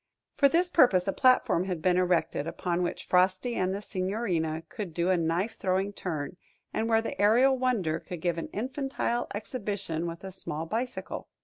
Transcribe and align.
For 0.35 0.49
this 0.49 0.67
purpose 0.67 1.07
a 1.07 1.13
platform 1.13 1.65
had 1.65 1.79
been 1.79 1.95
erected, 1.95 2.47
upon 2.47 2.81
which 2.81 3.05
Frosty 3.05 3.53
and 3.53 3.71
the 3.71 3.83
Signorina 3.83 4.63
could 4.67 4.95
do 4.95 5.11
a 5.11 5.15
knife 5.15 5.59
throwing 5.59 5.93
turn; 5.93 6.37
and 6.73 6.89
where 6.89 7.03
the 7.03 7.21
Aerial 7.21 7.55
Wonder 7.55 7.99
could 7.99 8.19
give 8.19 8.39
an 8.39 8.47
infantile 8.47 9.27
exhibition 9.35 10.07
with 10.07 10.23
a 10.23 10.31
small 10.31 10.65
bicycle. 10.65 11.27